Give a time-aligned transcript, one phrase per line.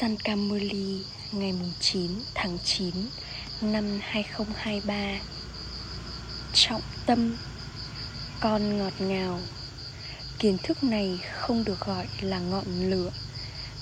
[0.00, 2.94] San Camoli, ngày 9 tháng 9
[3.60, 5.18] năm 2023
[6.52, 7.36] Trọng tâm,
[8.40, 9.40] Con ngọt ngào.
[10.38, 13.10] Kiến thức này không được gọi là ngọn lửa,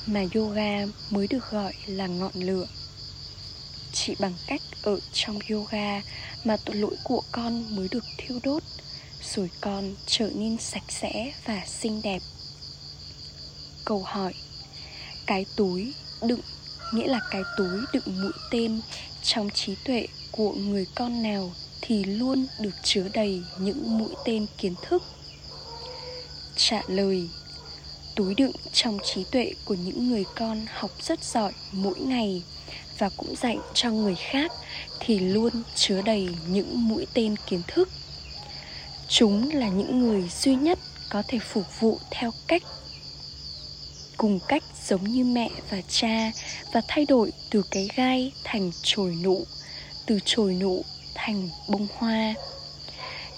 [0.07, 2.67] Mà yoga mới được gọi là ngọn lửa.
[3.93, 6.03] Chỉ bằng cách ở trong yoga
[6.45, 8.63] Mà tội lỗi của con mới được thiêu đốt,
[9.35, 12.23] Rồi con trở nên sạch sẽ và xinh đẹp.
[13.85, 14.35] Câu hỏi,
[15.27, 15.95] cái túi
[16.27, 16.41] đựng,
[16.93, 18.81] nghĩa là cái túi đựng mũi tên
[19.23, 24.47] trong trí tuệ của người con nào thì luôn được chứa đầy những mũi tên
[24.59, 25.03] kiến thức.
[26.57, 27.29] Trả lời,
[28.15, 32.43] túi đựng trong trí tuệ của những người con học rất giỏi mỗi ngày
[32.99, 34.53] và cũng dạy cho người khác
[35.01, 37.89] thì luôn chứa đầy những mũi tên kiến thức.
[39.09, 40.79] Chúng là những người duy nhất
[41.11, 42.63] có thể phục vụ theo cách
[44.17, 46.33] cùng cách giống như mẹ và cha
[46.73, 49.45] và thay đổi từ cái gai thành chồi nụ,
[50.07, 52.35] từ chồi nụ thành bông hoa.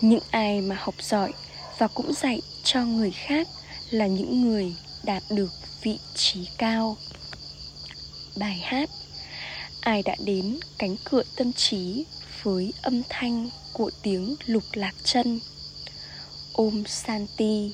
[0.01, 1.33] Những ai mà học giỏi
[1.79, 3.49] và cũng dạy cho người khác
[3.91, 5.51] là những người đạt được
[5.83, 6.97] vị trí cao.
[8.37, 8.91] Bài hát
[9.81, 12.05] ai đã đến cánh cửa tâm trí
[12.43, 15.41] với âm thanh của tiếng lục lạc chân.
[16.53, 17.73] Ôm santi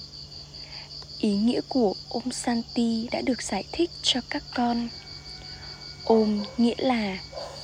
[1.24, 4.88] ý nghĩa của Om Santi đã được giải thích cho các con.
[6.04, 7.18] Om nghĩa là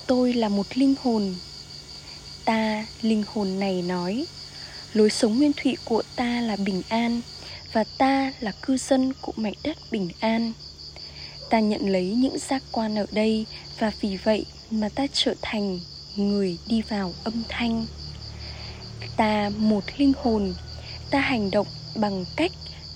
[0.07, 1.35] tôi là một linh hồn.
[2.45, 4.27] Ta, linh hồn này nói,
[4.93, 7.21] lối sống nguyên thủy của ta là bình an
[7.73, 10.53] và ta là cư dân của mảnh đất bình an.
[11.51, 13.47] Ta nhận lấy những giác quan ở đây
[13.79, 15.81] và vì vậy mà ta trở thành
[16.17, 17.87] người đi vào âm thanh.
[19.17, 20.55] Ta một linh hồn,
[21.11, 22.53] ta hành động bằng cách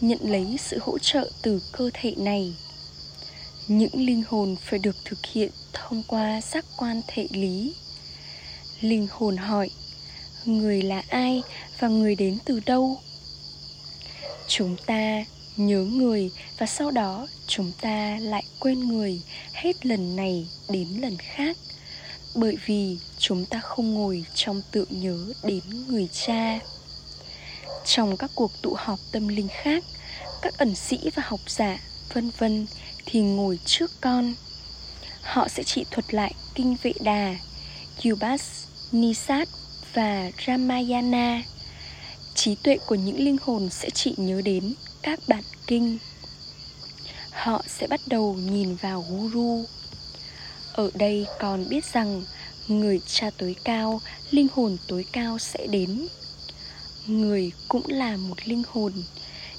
[0.08, 2.54] nhận lấy sự hỗ trợ từ cơ thể này.
[3.68, 7.74] Những linh hồn phải được thực hiện thông qua giác quan thể lý.
[8.80, 9.70] Linh hồn hỏi,
[10.44, 11.42] người là ai
[11.78, 13.00] và người đến từ đâu?
[14.48, 15.24] Chúng ta
[15.56, 19.22] nhớ người và sau đó chúng ta lại quên người
[19.52, 21.56] hết lần này đến lần khác.
[22.34, 26.58] Bởi vì chúng ta không ngồi trong tượng nhớ đến người cha.
[27.84, 29.84] Trong các cuộc tụ họp tâm linh khác
[30.44, 31.78] các ẩn sĩ và học giả
[32.12, 32.66] vân vân
[33.06, 34.34] thì ngồi trước con.
[35.22, 37.36] Họ sẽ chỉ thuật lại kinh vệ đà
[38.04, 38.42] Yubas,
[38.92, 39.48] Nisat
[39.94, 41.42] và Ramayana.
[42.34, 45.98] Trí tuệ của những linh hồn sẽ chỉ nhớ đến các bản kinh.
[47.30, 49.64] Họ sẽ bắt đầu nhìn vào guru.
[50.72, 52.24] Ở đây còn biết rằng
[52.68, 54.00] người cha tối cao
[54.30, 56.06] linh hồn tối cao sẽ đến.
[57.06, 58.92] Người cũng là một linh hồn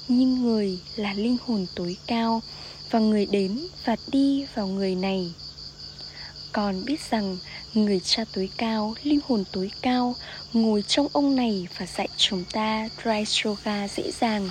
[0.08, 2.42] nhưng người là linh hồn tối cao,
[2.90, 5.32] và người đến và đi vào người này.
[6.52, 7.38] Còn biết rằng
[7.74, 10.14] người cha tối cao, linh hồn tối cao,
[10.52, 14.48] ngồi trong ông này và dạy chúng ta dry yoga dễ dàng.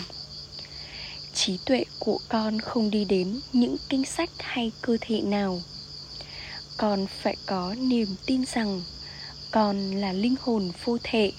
[1.34, 5.62] Trí tuệ của con không đi đến những kinh sách hay cơ thể nào.
[6.78, 8.82] Con phải có niềm tin rằng
[9.52, 11.32] con là linh hồn vô thể.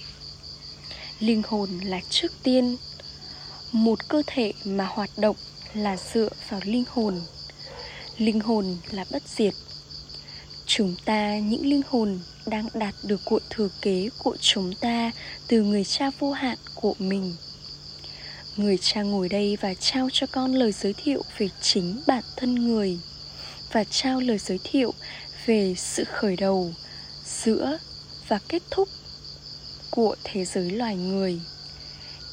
[1.21, 2.77] Linh hồn là trước tiên
[3.73, 5.37] một cơ thể mà hoạt động
[5.75, 7.21] là dựa vào linh hồn.
[8.19, 9.55] Linh hồn là bất diệt.
[10.67, 15.11] Chúng ta, những linh hồn đang đạt được cội thừa kế của chúng ta
[15.49, 17.35] từ người cha vô hạn của mình.
[18.57, 22.55] Người cha ngồi đây và trao cho con lời giới thiệu về chính bản thân
[22.55, 22.99] người
[23.73, 24.93] và trao lời giới thiệu
[25.47, 26.73] về sự khởi đầu,
[27.25, 27.79] giữa
[28.29, 28.89] và kết thúc
[29.91, 31.41] của thế giới loài người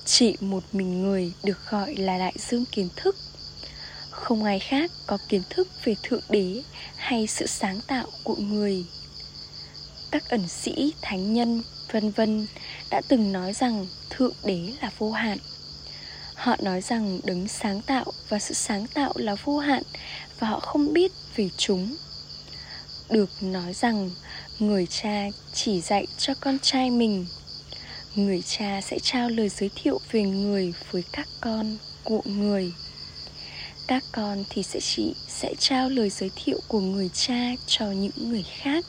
[0.05, 3.15] chỉ một mình người được gọi là đại dương kiến thức.
[4.09, 6.63] Không ai khác có kiến thức về thượng đế
[6.95, 8.85] hay sự sáng tạo của người.
[10.11, 12.47] Các ẩn sĩ, thánh nhân, vân vân
[12.89, 15.37] đã từng nói rằng thượng đế là vô hạn.
[16.35, 19.83] Họ nói rằng đấng sáng tạo và sự sáng tạo là vô hạn
[20.39, 21.95] và họ không biết về chúng.
[23.09, 24.11] Được nói rằng
[24.59, 27.25] người cha chỉ dạy cho con trai mình
[28.15, 32.73] người cha sẽ trao lời giới thiệu về người với các con, của người.
[33.87, 38.29] Các con thì sẽ chỉ, sẽ trao lời giới thiệu của người cha cho những
[38.29, 38.85] người khác.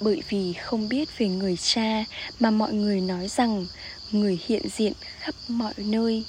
[0.00, 2.04] Bởi vì không biết về người cha
[2.40, 3.66] mà mọi người nói rằng
[4.12, 6.24] người hiện diện khắp mọi nơi.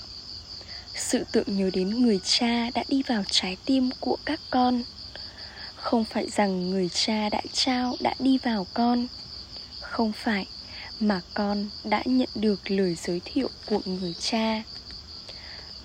[0.96, 4.84] Sự tượng nhớ đến người cha đã đi vào trái tim của các con.
[5.76, 9.08] Không phải rằng người cha đã trao đã đi vào con.
[9.82, 10.46] Không phải
[11.00, 14.64] mà con đã nhận được lời giới thiệu của người cha.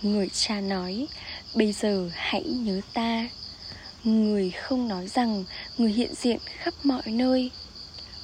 [0.03, 1.07] Người cha nói,
[1.55, 3.29] bây giờ hãy nhớ ta.
[4.05, 5.45] Người không nói rằng
[5.79, 7.51] người hiện diện khắp mọi nơi.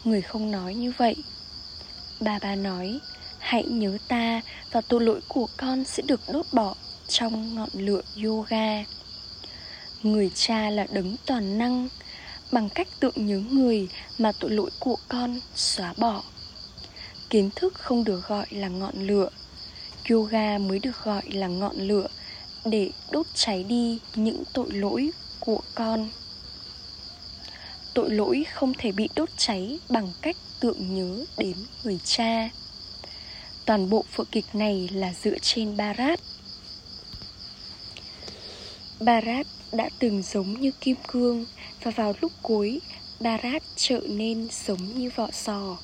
[0.04, 1.16] Người không nói như vậy.
[2.20, 3.00] Bà bà nói,
[3.44, 4.40] Hãy nhớ ta
[4.72, 6.74] và tội lỗi của con sẽ được đốt bỏ
[7.08, 8.84] trong ngọn lửa yoga.
[10.02, 11.88] Người cha là đấng toàn năng.
[12.52, 13.88] Bằng cách tự nhớ người
[14.18, 16.22] mà tội lỗi của con xóa bỏ.
[17.34, 19.28] Kiến thức không được gọi là ngọn lửa.
[20.10, 22.06] Yoga mới được gọi là ngọn lửa
[22.64, 25.10] Để đốt cháy đi những tội lỗi
[25.40, 26.08] của con.
[27.94, 32.48] Tội lỗi không thể bị đốt cháy bằng cách tượng nhớ đến người cha.
[33.66, 36.20] Toàn bộ vở kịch này là dựa trên barat
[39.00, 41.44] barat đã từng giống như kim cương
[41.82, 42.80] và vào lúc cuối
[43.20, 45.76] barat trở nên giống như vỏ sò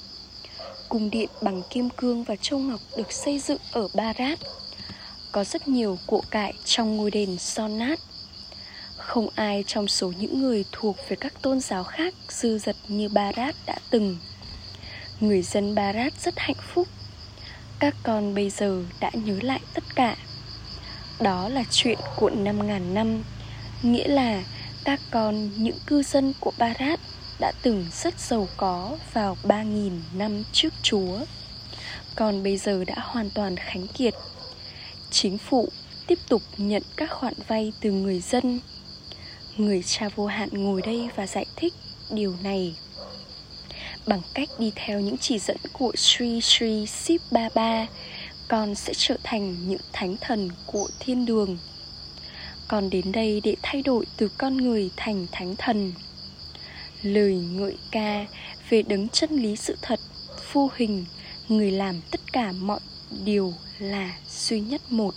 [0.91, 4.39] cung điện bằng kim cương và châu ngọc được xây dựng ở barat
[5.33, 7.99] có rất nhiều của cải trong ngôi đền son nát
[9.11, 13.09] không ai trong số những người thuộc về các tôn giáo khác dư dật như
[13.09, 14.17] Barat đã từng.
[15.21, 16.89] Người dân Barat rất hạnh phúc.
[17.79, 20.17] Các con bây giờ đã nhớ lại tất cả.
[21.21, 23.23] Đó là chuyện của năm ngàn năm,
[23.83, 24.43] nghĩa là
[24.85, 27.01] các con những cư dân của Barat
[27.41, 31.19] đã từng rất giàu có vào 3.000 năm trước Chúa.
[32.17, 34.15] Còn bây giờ đã hoàn toàn khánh kiệt.
[35.11, 35.69] Chính phủ
[36.07, 38.61] tiếp tục nhận các khoản vay từ người dân
[39.57, 41.75] người cha vô hạn ngồi đây và giải thích
[42.11, 42.75] điều này
[44.07, 47.87] bằng cách đi theo những chỉ dẫn của Sri Sri Sip Baba,
[48.49, 51.59] con sẽ trở thành những thánh thần của thiên đường.
[52.69, 55.93] Con đến đây để thay đổi từ con người thành thánh thần.
[57.03, 58.27] Lời ngợi ca
[58.69, 60.01] về đấng chân lý sự thật,
[60.53, 61.05] vô hình,
[61.49, 62.81] người làm tất cả mọi
[63.25, 65.15] điều là duy nhất một,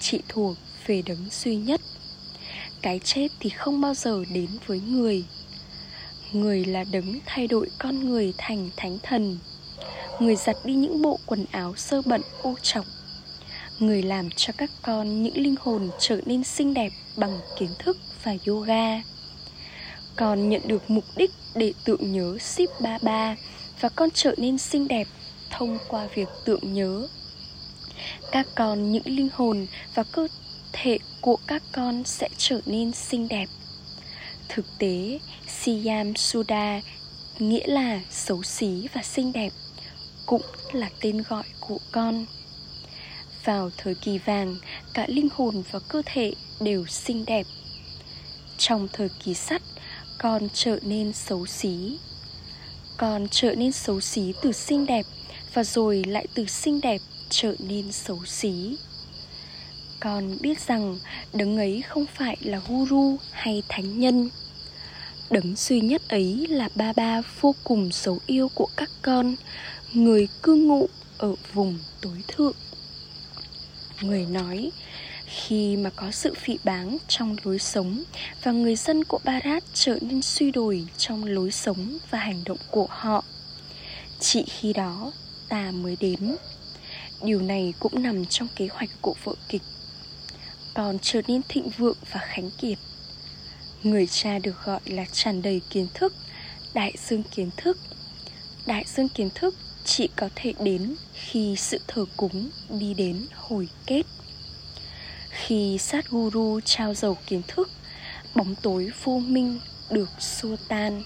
[0.00, 0.56] chỉ thuộc
[0.86, 1.80] về đấng duy nhất.
[2.82, 5.24] Cái chết thì không bao giờ đến với người.
[6.32, 9.38] Người là đấng thay đổi con người thành thánh thần.
[10.20, 12.84] Người giặt đi những bộ quần áo sơ bẩn ô trọc
[13.78, 17.96] người làm cho các con những linh hồn trở nên xinh đẹp bằng kiến thức
[18.22, 19.13] và yoga
[20.16, 23.36] con nhận được mục đích để tượng nhớ ship ba ba,
[23.80, 25.06] và con trở nên xinh đẹp
[25.50, 27.08] thông qua việc tượng nhớ.
[28.32, 30.28] Các con những linh hồn và cơ
[30.72, 33.46] thể của các con sẽ trở nên xinh đẹp.
[34.48, 35.18] Thực tế,
[35.48, 36.80] siam suda
[37.38, 39.52] nghĩa là xấu xí và xinh đẹp,
[40.26, 42.26] cũng là tên gọi của con.
[43.44, 44.56] Vào thời kỳ vàng,
[44.94, 47.46] cả linh hồn và cơ thể đều xinh đẹp.
[48.58, 49.62] Trong thời kỳ sắt
[50.24, 51.98] con trở nên xấu xí.
[52.96, 55.06] Con trở nên xấu xí từ xinh đẹp
[55.54, 57.00] và rồi lại từ xinh đẹp
[57.30, 58.76] trở nên xấu xí.
[60.00, 60.98] Con biết rằng
[61.32, 64.30] đấng ấy không phải là guru hay thánh nhân.
[65.30, 69.36] Đấng duy nhất ấy là ba ba vô cùng xấu yêu của các con,
[69.92, 70.88] người cư ngụ
[71.18, 72.56] ở vùng tối thượng.
[74.00, 74.70] Người nói
[75.34, 78.04] khi mà có sự phỉ báng trong lối sống
[78.42, 82.58] và người dân của Barat trở nên suy đồi trong lối sống và hành động
[82.70, 83.24] của họ,
[84.20, 85.12] chỉ khi đó
[85.48, 86.36] ta mới đến.
[87.22, 89.62] Điều này cũng nằm trong kế hoạch của vợ kịch.
[90.74, 92.78] Còn trở nên thịnh vượng và khánh kiệt,
[93.82, 96.14] người cha được gọi là tràn đầy kiến thức,
[96.74, 97.78] đại dương kiến thức.
[98.66, 103.68] Đại dương kiến thức chỉ có thể đến khi sự thờ cúng đi đến hồi
[103.86, 104.02] kết
[105.46, 107.70] khi sát guru trao dầu kiến thức,
[108.34, 109.60] bóng tối vô minh
[109.90, 111.02] được xua tan.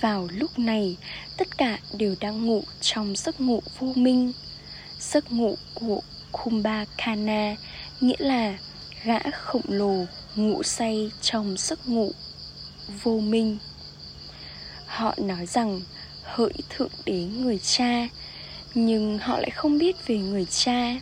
[0.00, 0.96] Vào lúc này,
[1.36, 4.32] tất cả đều đang ngủ trong giấc ngủ vô minh.
[5.00, 6.00] Giấc ngủ của
[6.32, 7.56] kumbhakana
[8.00, 8.58] nghĩa là
[9.04, 10.04] gã khổng lồ
[10.36, 12.12] ngủ say trong giấc ngủ
[13.02, 13.58] vô minh.
[14.86, 15.80] Họ nói rằng
[16.22, 18.08] hỡi thượng đế người cha,
[18.74, 20.94] nhưng họ lại không biết về người cha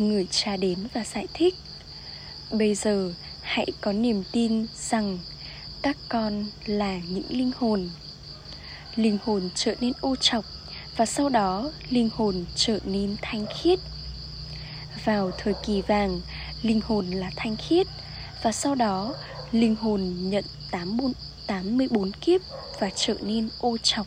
[0.00, 1.54] người cha đến và giải thích.
[2.50, 5.18] Bây giờ, hãy có niềm tin rằng
[5.82, 7.90] các con là những linh hồn.
[8.96, 10.44] Linh hồn trở nên ô trọc
[10.96, 13.78] và sau đó linh hồn trở nên thanh khiết.
[15.04, 16.20] Vào thời kỳ vàng,
[16.62, 17.86] linh hồn là thanh khiết
[18.42, 19.14] và sau đó
[19.52, 20.44] linh hồn nhận
[21.46, 22.40] 84 kiếp
[22.80, 24.06] và trở nên ô trọc.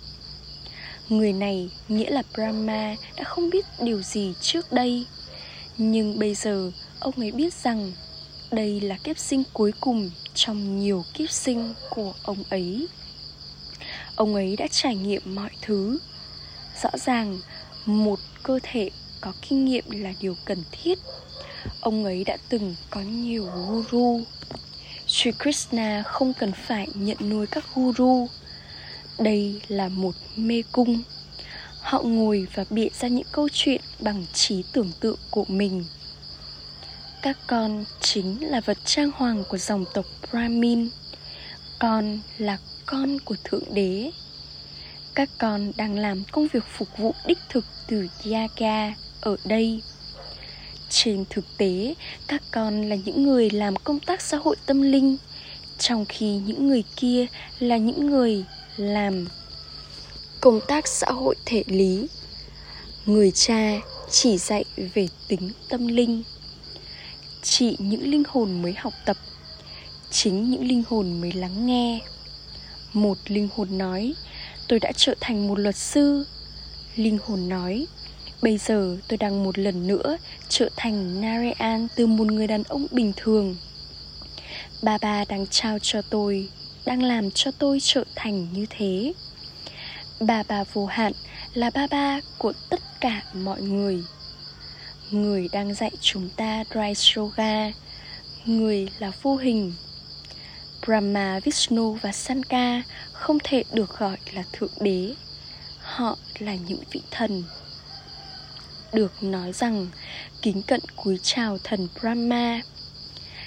[1.09, 5.05] Người này nghĩa là brahma đã không biết điều gì trước đây
[5.77, 7.91] nhưng bây giờ, ông ấy biết rằng
[8.51, 12.87] đây là kiếp sinh cuối cùng trong nhiều kiếp sinh của ông ấy.
[14.15, 15.99] Ông ấy đã trải nghiệm mọi thứ.
[16.83, 17.39] Rõ ràng,
[17.85, 18.89] một cơ thể
[19.21, 20.99] có kinh nghiệm là điều cần thiết.
[21.81, 24.21] Ông ấy đã từng có nhiều guru.
[25.07, 28.27] Sri Krishna không cần phải nhận nuôi các guru.
[29.19, 31.01] Đây là một mê cung.
[31.83, 35.85] Họ ngồi và bịa ra những câu chuyện bằng trí tưởng tượng của mình.
[37.21, 40.89] Các con chính là vật trang hoàng của dòng tộc Brahmin.
[41.79, 44.11] Con là con của Thượng Đế.
[45.15, 49.81] Các con đang làm công việc phục vụ đích thực từ Yaga ở đây.
[50.89, 51.95] Trên thực tế,
[52.27, 55.17] các con là những người làm công tác xã hội tâm linh,
[55.79, 57.25] trong khi những người kia
[57.59, 58.45] là những người
[58.77, 59.27] làm
[60.43, 62.07] công tác xã hội thể lý.
[63.05, 66.23] Người cha chỉ dạy về tính tâm linh.
[67.41, 69.17] Chỉ những linh hồn mới học tập
[70.12, 72.00] chính những linh hồn mới lắng nghe.
[72.93, 74.13] Một linh hồn nói
[74.67, 76.25] tôi đã trở thành một luật sư.
[76.95, 77.88] Linh hồn nói
[78.41, 80.17] Bây giờ tôi đang một lần nữa
[80.50, 83.55] trở thành narean từ một người đàn ông bình thường.
[84.81, 86.50] Ba ba đang trao cho tôi,
[86.85, 89.13] đang làm cho tôi trở thành như thế.
[90.20, 91.12] Ba ba vô hạn
[91.53, 94.03] là ba ba của tất cả mọi người.
[95.12, 97.72] Người đang dạy chúng ta Dry Yoga.
[98.46, 99.74] Người là vô hình.
[100.86, 105.13] Brahma, Vishnu và Sanka không thể được gọi là Thượng Đế.
[105.79, 107.43] Họ là những vị thần.
[108.93, 109.88] Được nói rằng
[110.41, 112.62] kính cận cúi chào thần Brahma.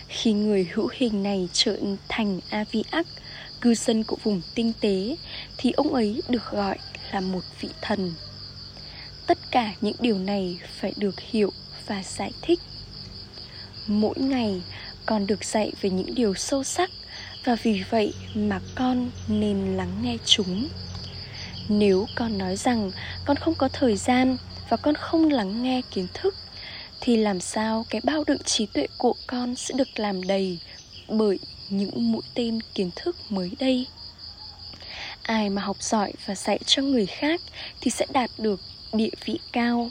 [0.08, 3.06] Khi người hữu hình này trở thành Aviak,
[3.66, 5.16] cư dân của vùng tinh tế,
[5.56, 6.78] thì ông ấy được gọi
[7.12, 8.12] là một vị thần.
[9.26, 11.50] Tất cả những điều này phải được hiểu
[11.86, 12.60] và giải thích.
[13.86, 14.62] Mỗi ngày,
[15.06, 16.90] con được dạy về những điều sâu sắc
[17.44, 20.68] và vì vậy mà con nên lắng nghe chúng.
[21.68, 22.90] Nếu con nói rằng
[23.24, 24.36] con không có thời gian
[24.68, 26.34] và con không lắng nghe kiến thức
[27.00, 30.58] thì làm sao cái bao đựng trí tuệ của con sẽ được làm đầy
[31.08, 33.86] bởi những mũi tên kiến thức mới đây.
[35.22, 37.40] Ai mà học giỏi và dạy cho người khác
[37.80, 38.60] thì sẽ đạt được
[38.92, 39.90] địa vị cao.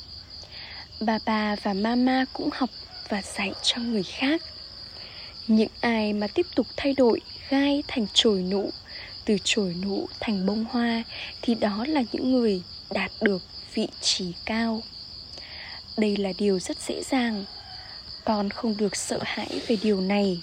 [1.00, 2.70] Bà bà và mama cũng học
[3.10, 4.42] và dạy cho người khác.
[5.48, 8.70] Những ai mà tiếp tục thay đổi gai thành chồi nụ,
[9.26, 11.04] từ chồi nụ thành bông hoa
[11.42, 13.42] thì đó là những người đạt được
[13.74, 14.82] vị trí cao.
[15.98, 17.46] Đây là điều rất dễ dàng.
[18.26, 20.42] Con không được sợ hãi về điều này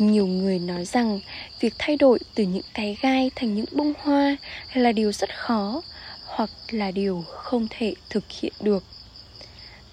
[0.00, 1.20] nhiều người nói rằng
[1.60, 4.36] việc thay đổi từ những cái gai thành những bông hoa
[4.74, 5.82] là điều rất khó
[6.24, 8.84] hoặc là điều không thể thực hiện được.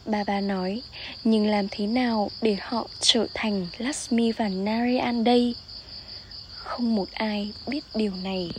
[0.06, 0.82] Bà bà nói,
[1.24, 5.56] nhưng làm thế nào để họ trở thành Lasmi và Narayan đây?
[6.50, 8.52] Không một ai biết điều này.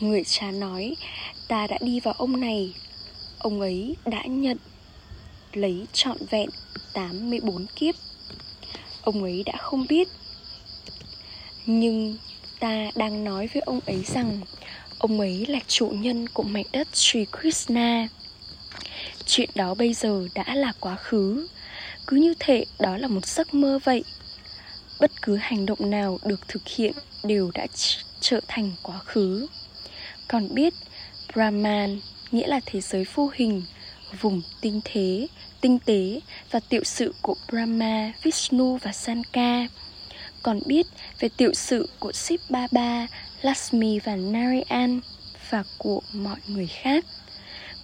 [0.00, 0.96] Người cha nói,
[1.48, 2.74] Ta đã đi vào ông này.
[3.38, 4.56] Ông ấy đã nhận
[5.52, 6.50] Lấy trọn vẹn
[6.92, 7.94] 84 kiếp.
[9.06, 10.08] Ông ấy đã không biết.
[11.66, 12.16] Nhưng
[12.60, 14.40] ta đang nói với ông ấy rằng
[14.98, 18.08] Ông ấy là chủ nhân của mảnh đất Sri Krishna.
[19.26, 21.46] Chuyện đó bây giờ đã là quá khứ.
[22.06, 24.04] Cứ như thể đó là một giấc mơ vậy.
[25.00, 26.92] Bất cứ hành động nào được thực hiện
[27.24, 27.66] đều đã
[28.20, 29.46] trở thành quá khứ.
[30.28, 30.74] Còn biết
[31.34, 32.00] Brahman
[32.32, 33.62] nghĩa là thế giới vô hình,
[34.20, 35.26] vùng tinh thế,
[35.66, 36.20] tinh tế
[36.50, 39.66] và tiểu sự của Brahma, Vishnu và Sanka.
[40.42, 40.86] Còn biết
[41.20, 43.06] về tiểu sự của Shiv Baba,
[43.42, 45.00] Lakshmi và Narayan
[45.50, 47.04] và của mọi người khác.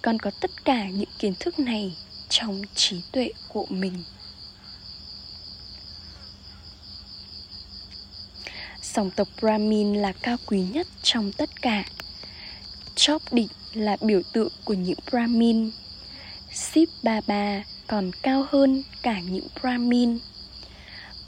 [0.01, 1.97] Con có tất cả những kiến thức này
[2.29, 4.03] trong trí tuệ của mình.
[8.81, 11.83] Dòng tộc Brahmin là cao quý nhất trong tất cả
[12.95, 15.71] Chóp định là biểu tượng của những Brahmin
[16.53, 20.19] Sip Baba còn cao hơn cả những Brahmin.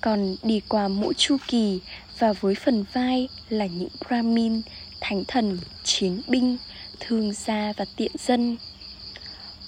[0.02, 1.80] Còn đi qua mỗi chu kỳ
[2.20, 4.62] và với phần vai là những Brahmin,
[5.02, 6.58] thánh thần, chiến binh,
[7.00, 8.58] thương gia và tiện dân.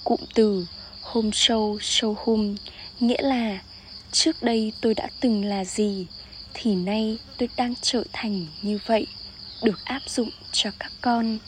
[0.04, 0.66] Cụm từ
[1.02, 2.56] hôm sâu sâu hôm
[3.00, 3.58] nghĩa là
[4.12, 6.06] trước đây tôi đã từng là gì
[6.54, 9.06] thì nay tôi đang trở thành như vậy
[9.62, 11.38] được áp dụng cho các con.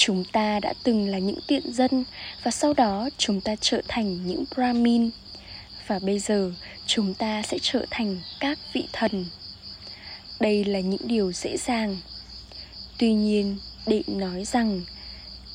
[0.00, 2.04] Chúng ta đã từng là những tiện dân
[2.42, 5.10] và sau đó chúng ta trở thành những Brahmin
[5.86, 6.52] và bây giờ
[6.86, 9.26] chúng ta sẽ trở thành các vị thần.
[10.40, 11.96] Đây là những điều dễ dàng.
[12.98, 14.82] Tuy nhiên, để nói rằng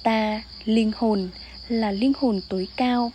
[0.04, 1.30] ta, linh hồn,
[1.68, 3.12] là linh hồn tối cao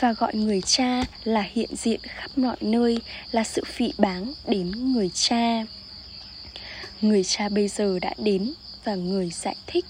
[0.00, 2.98] và gọi người cha là hiện diện khắp mọi nơi
[3.30, 5.64] là sự phỉ báng đến người cha.
[7.00, 8.52] Người cha bây giờ đã đến
[8.84, 9.84] và người giải thích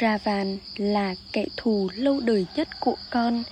[0.00, 3.42] Ravan là kẻ thù lâu đời nhất của con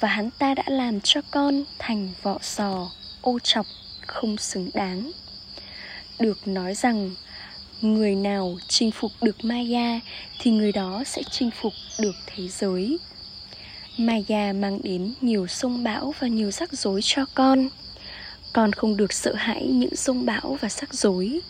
[0.00, 2.90] Và hắn ta đã làm cho con thành vọ sò,
[3.20, 3.66] ô chọc,
[4.06, 5.10] không xứng đáng.
[6.18, 7.10] Được nói rằng
[7.80, 10.00] người nào chinh phục được Maya
[10.40, 12.98] thì người đó sẽ chinh phục được thế giới.
[13.98, 17.68] Maya mang đến nhiều sông bão và nhiều rắc rối cho con.
[18.52, 21.40] Con không được sợ hãi những sông bão và rắc rối.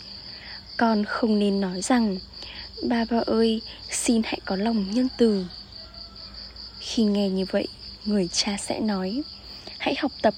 [0.76, 2.18] Con không nên nói rằng
[2.89, 5.47] Ba ba ơi, xin hãy có lòng nhân từ.
[6.81, 7.69] Khi nghe như vậy,
[8.05, 9.23] người cha sẽ nói
[9.79, 10.35] Hãy học tập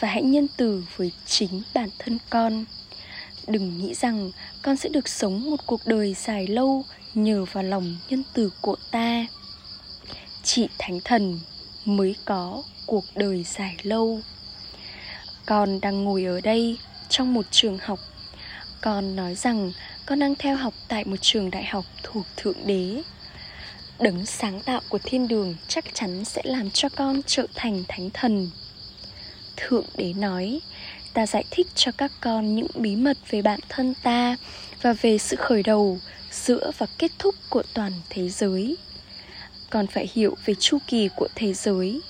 [0.00, 2.64] và hãy nhân từ với chính bản thân con.
[3.46, 4.30] Đừng nghĩ rằng
[4.62, 8.76] con sẽ được sống một cuộc đời dài lâu nhờ vào lòng nhân từ của
[8.90, 9.26] ta.
[10.42, 11.40] Chị Thánh Thần
[11.84, 14.20] mới có cuộc đời dài lâu.
[15.46, 16.78] Con đang ngồi ở đây
[17.08, 17.98] trong một trường học
[18.80, 19.72] con nói rằng
[20.06, 23.02] con đang theo học tại một trường đại học thuộc Thượng Đế.
[23.98, 28.10] Đấng sáng tạo của thiên đường chắc chắn sẽ làm cho con trở thành thánh
[28.10, 28.50] thần.
[29.56, 30.60] Thượng Đế nói
[31.18, 34.36] Ta giải thích cho các con những bí mật về bản thân ta
[34.82, 35.98] Và về sự khởi đầu,
[36.30, 38.76] giữa và kết thúc của toàn thế giới.
[39.70, 42.00] Con phải hiểu về chu kỳ của thế giới.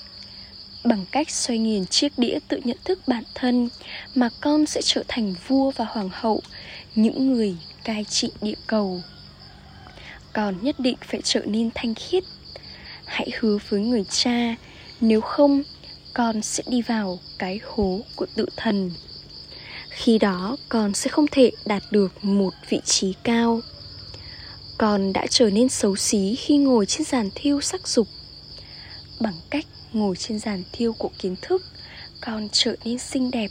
[0.84, 3.68] Bằng cách xoay nghiền chiếc đĩa tự nhận thức bản thân
[4.14, 6.42] Mà con sẽ trở thành vua và hoàng hậu,
[6.94, 9.00] Những người cai trị địa cầu.
[10.32, 12.24] Còn nhất định phải trở nên thanh khiết.
[13.04, 14.54] Hãy hứa với người cha,
[15.00, 15.62] nếu không,
[16.14, 18.90] con sẽ đi vào cái hố của tự thần.
[19.88, 23.60] Khi đó, con sẽ không thể đạt được một vị trí cao.
[24.78, 28.08] Con đã trở nên xấu xí khi ngồi trên giàn thiêu sắc dục.
[29.20, 29.66] Bằng cách
[29.98, 31.62] ngồi trên giàn thiêu của kiến thức,
[32.20, 33.50] con trở nên xinh đẹp.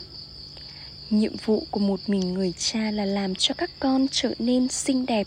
[1.10, 5.06] Nhiệm vụ của một mình người cha là làm cho các con trở nên xinh
[5.06, 5.26] đẹp.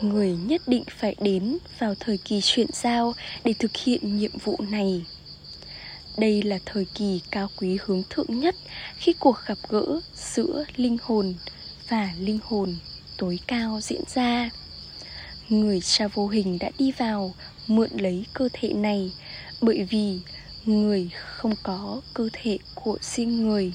[0.00, 3.12] Người nhất định phải đến vào thời kỳ chuyển giao
[3.44, 5.04] để thực hiện nhiệm vụ này.
[6.18, 8.54] Đây là thời kỳ cao quý hướng thượng nhất
[8.96, 11.34] khi cuộc gặp gỡ giữa linh hồn
[11.88, 12.76] và linh hồn
[13.16, 14.50] tối cao diễn ra.
[15.48, 17.34] Người cha vô hình đã đi vào
[17.66, 19.12] mượn lấy cơ thể này,
[19.60, 20.20] bởi vì
[20.64, 23.72] người không có cơ thể của riêng người.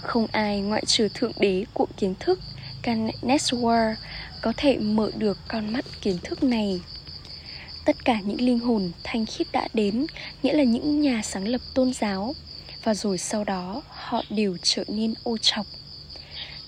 [0.00, 2.40] Không ai ngoại trừ thượng đế của kiến thức
[2.82, 3.94] Ganeswar
[4.42, 6.80] có thể mở được con mắt kiến thức này.
[7.84, 10.06] Tất cả những linh hồn thanh khiết đã đến,
[10.42, 12.34] nghĩa là những nhà sáng lập tôn giáo,
[12.84, 15.66] và rồi sau đó họ đều trở nên ô trọc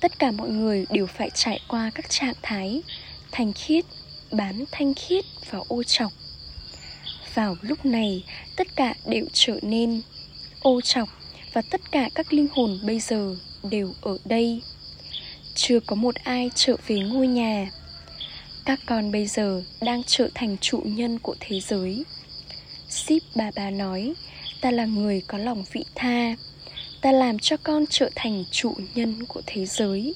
[0.05, 2.83] tất cả mọi người đều phải trải qua các trạng thái
[3.33, 3.85] thanh khiết
[4.33, 6.13] bán thanh khiết và ô trọc
[7.35, 8.25] vào lúc này,
[8.57, 10.03] tất cả đều trở nên
[10.61, 11.09] ô trọc
[11.53, 13.37] và tất cả các linh hồn bây giờ
[13.71, 14.63] đều ở đây.
[15.55, 17.71] Chưa có một ai trở về ngôi nhà.
[18.65, 22.05] Các con bây giờ đang trở thành chủ nhân của thế giới.
[22.89, 24.15] Ship bà bà nói,
[24.61, 26.37] ta là người có lòng vị tha.
[27.01, 30.15] Ta làm cho con trở thành chủ nhân của thế giới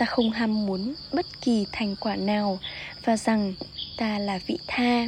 [0.00, 2.58] ta không ham muốn bất kỳ thành quả nào
[3.04, 3.54] và rằng
[3.96, 5.06] ta là vị tha.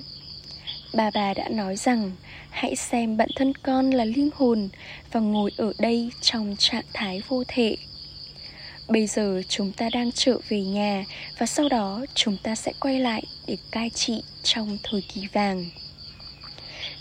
[0.94, 2.10] Bà bà đã nói rằng,
[2.50, 4.68] hãy xem bản thân con là linh hồn
[5.12, 7.76] và ngồi ở đây trong trạng thái vô thể.
[8.88, 11.04] Bây giờ chúng ta đang trở về nhà
[11.38, 15.64] và sau đó chúng ta sẽ quay lại để cai trị trong thời kỳ vàng.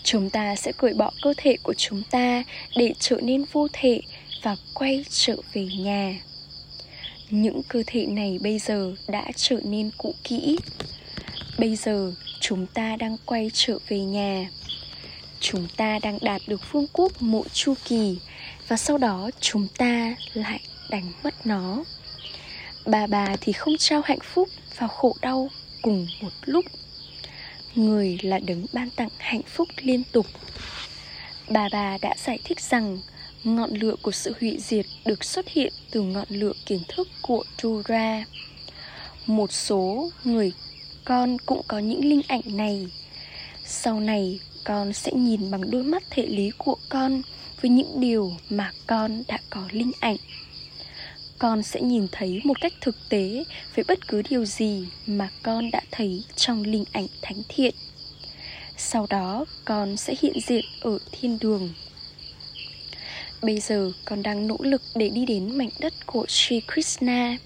[0.02, 2.44] Chúng ta sẽ cởi bỏ cơ thể của chúng ta
[2.76, 4.00] để trở nên vô thể
[4.42, 6.14] và quay trở về nhà
[7.32, 10.58] những cơ thể này bây giờ đã trở nên cũ kỹ.
[11.58, 14.50] Bây giờ chúng ta đang quay trở về nhà.
[15.40, 18.18] Chúng ta đang đạt được phương quốc mộ chu kỳ
[18.68, 21.84] và sau đó chúng ta lại đánh mất nó.
[22.86, 25.48] Bà bà thì không trao hạnh phúc và khổ đau
[25.82, 26.64] cùng một lúc.
[27.74, 30.26] Người là đấng ban tặng hạnh phúc liên tục.
[31.48, 32.98] Bà bà đã giải thích rằng
[33.44, 37.44] ngọn lửa của sự hủy diệt được xuất hiện từ ngọn lửa kiến thức của
[37.62, 38.24] Tura.
[39.26, 40.52] Một số người
[41.04, 42.86] con cũng có những linh ảnh này.
[43.64, 47.22] Sau này, con sẽ nhìn bằng đôi mắt thể lý của con
[47.60, 50.16] với những điều mà con đã có linh ảnh
[51.38, 55.70] con sẽ nhìn thấy một cách thực tế về bất cứ điều gì mà con
[55.70, 57.74] đã thấy trong linh ảnh thánh thiện
[58.76, 61.70] sau đó, con sẽ hiện diện ở thiên đường
[63.42, 67.36] bây giờ con đang nỗ lực để đi đến mảnh đất của Sri Krishna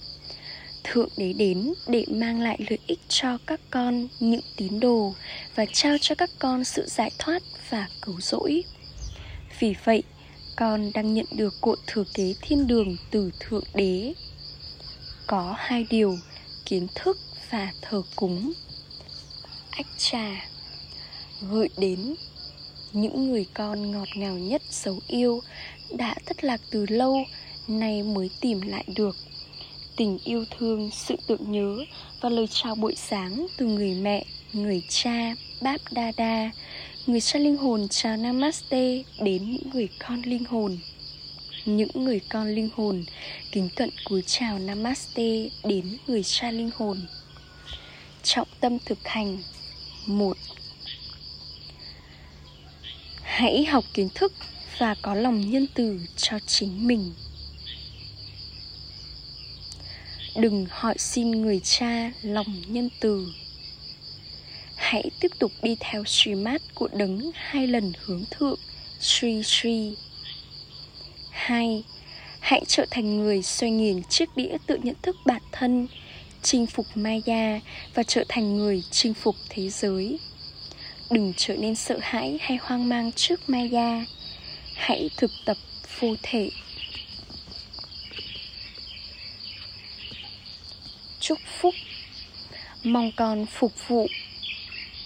[0.84, 5.14] Thượng Đế đến để mang lại lợi ích cho các con những tín đồ
[5.54, 8.64] và trao cho các con sự giải thoát và cứu rỗi.
[9.58, 10.02] Vì vậy,
[10.56, 14.14] con đang nhận được cội thừa kế thiên đường từ Thượng Đế.
[15.26, 16.18] Có hai điều,
[16.64, 17.18] kiến thức
[17.50, 18.52] và thờ cúng.
[19.70, 20.48] ách trà
[21.50, 22.14] gửi đến
[22.92, 25.40] những người con ngọt ngào nhất dấu yêu
[25.90, 27.24] đã thất lạc từ lâu,
[27.68, 29.16] nay mới tìm lại được.
[29.96, 31.76] Tình yêu thương, sự tưởng nhớ
[32.20, 36.50] và lời chào buổi sáng từ người mẹ, người cha báp đa đa
[37.06, 40.78] người cha linh hồn chào namaste đến những người con linh hồn.
[41.64, 43.04] Những người con linh hồn
[43.52, 47.06] kính cận cúi chào namaste đến người cha linh hồn.
[48.22, 49.42] Trọng tâm thực hành,
[50.06, 50.36] một.
[53.22, 54.32] Hãy học kiến thức
[54.78, 57.12] và có lòng nhân từ cho chính mình
[60.36, 63.26] đừng hỏi xin người cha lòng nhân từ
[64.76, 66.04] hãy tiếp tục đi theo
[66.36, 68.58] mát của đấng hai lần hướng thượng
[69.00, 69.96] Sri Sri
[71.30, 71.84] hai
[72.46, 75.86] Hãy trở thành người xoay nghiền chiếc đĩa tự nhận thức bản thân,
[76.42, 77.60] chinh phục Maya
[77.94, 80.18] và trở thành người chinh phục thế giới.
[81.10, 84.04] Đừng trở nên sợ hãi hay hoang mang trước Maya.
[84.76, 85.56] Hãy thực tập
[86.00, 86.50] vô thể.
[91.20, 91.74] Chúc phúc.
[92.84, 94.06] Mong con phục vụ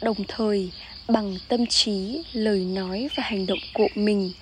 [0.01, 0.71] Đồng thời
[1.09, 4.33] bằng tâm trí, lời nói và hành động của mình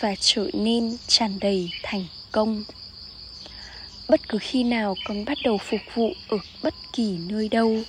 [0.00, 2.64] và trở nên tràn đầy thành công.
[4.08, 7.82] Bất cứ khi nào con bắt đầu phục vụ ở bất kỳ nơi đâu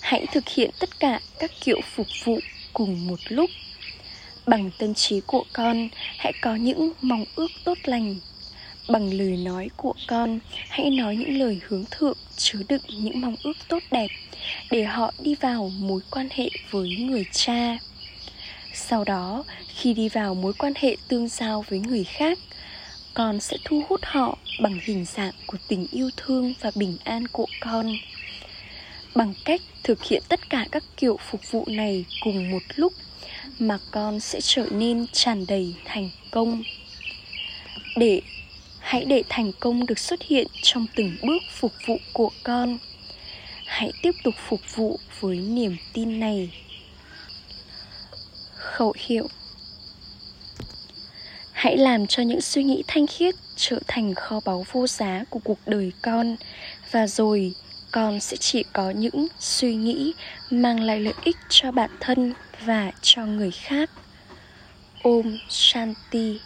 [0.00, 2.38] hãy thực hiện tất cả các kiểu phục vụ
[2.72, 3.50] cùng một lúc
[4.46, 8.16] bằng tâm trí của con, hãy có những mong ước tốt lành.
[8.88, 13.36] Bằng lời nói của con, hãy nói những lời hướng thượng, chứa đựng những mong
[13.42, 14.08] ước tốt đẹp,
[14.70, 17.78] để họ đi vào mối quan hệ với người cha.
[18.74, 22.38] Sau đó, khi đi vào mối quan hệ tương giao với người khác,
[23.14, 27.28] con sẽ thu hút họ bằng hình dạng của tình yêu thương và bình an
[27.28, 27.96] của con.
[29.14, 32.92] Bằng cách thực hiện tất cả các kiểu phục vụ này cùng một lúc
[33.58, 36.62] mà con sẽ trở nên tràn đầy thành công.
[37.96, 38.20] Để,
[38.80, 42.78] hãy để thành công được xuất hiện trong từng bước phục vụ của con.
[43.66, 46.50] Hãy tiếp tục phục vụ với niềm tin này.
[48.54, 49.28] Khẩu hiệu.
[51.52, 55.40] Hãy làm cho những suy nghĩ thanh khiết trở thành kho báu vô giá của
[55.44, 56.36] cuộc đời con,
[56.90, 57.54] và rồi
[57.92, 60.12] con sẽ chỉ có những suy nghĩ
[60.50, 63.90] mang lại lợi ích cho bản thân và cho người khác.
[65.02, 66.40] Ôm shanti.